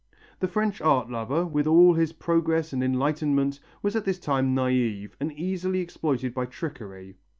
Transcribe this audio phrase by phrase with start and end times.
[0.39, 5.15] The French art lover, with all his progress and enlightenment, was at this time naive,
[5.19, 7.17] and easily exploited by trickery.